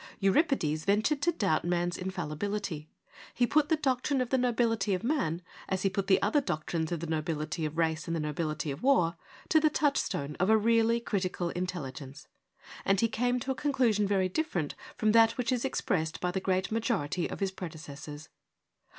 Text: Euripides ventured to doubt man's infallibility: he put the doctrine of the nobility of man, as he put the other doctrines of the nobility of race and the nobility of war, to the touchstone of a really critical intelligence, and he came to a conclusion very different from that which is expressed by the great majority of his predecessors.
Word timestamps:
Euripides 0.19 0.83
ventured 0.83 1.21
to 1.21 1.31
doubt 1.31 1.63
man's 1.63 1.95
infallibility: 1.95 2.89
he 3.35 3.45
put 3.45 3.69
the 3.69 3.75
doctrine 3.75 4.19
of 4.19 4.31
the 4.31 4.37
nobility 4.39 4.95
of 4.95 5.03
man, 5.03 5.43
as 5.69 5.83
he 5.83 5.91
put 5.91 6.07
the 6.07 6.19
other 6.23 6.41
doctrines 6.41 6.91
of 6.91 7.01
the 7.01 7.05
nobility 7.05 7.65
of 7.65 7.77
race 7.77 8.07
and 8.07 8.15
the 8.15 8.19
nobility 8.19 8.71
of 8.71 8.81
war, 8.81 9.15
to 9.47 9.59
the 9.59 9.69
touchstone 9.69 10.35
of 10.39 10.49
a 10.49 10.57
really 10.57 10.99
critical 10.99 11.51
intelligence, 11.51 12.27
and 12.83 12.99
he 12.99 13.07
came 13.07 13.39
to 13.39 13.51
a 13.51 13.53
conclusion 13.53 14.07
very 14.07 14.27
different 14.27 14.73
from 14.97 15.11
that 15.11 15.37
which 15.37 15.51
is 15.51 15.63
expressed 15.63 16.19
by 16.19 16.31
the 16.31 16.39
great 16.39 16.71
majority 16.71 17.29
of 17.29 17.39
his 17.39 17.51
predecessors. 17.51 18.27